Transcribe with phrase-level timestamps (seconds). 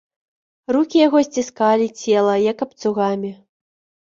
[0.75, 3.31] Рукі яго сціскалі цела, як абцугамі.